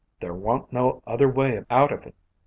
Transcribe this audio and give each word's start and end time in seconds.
"There 0.19 0.33
wa'n't 0.33 0.73
no 0.73 1.03
other 1.05 1.29
way 1.29 1.63
out 1.69 1.91
of 1.91 2.07
it. 2.07 2.15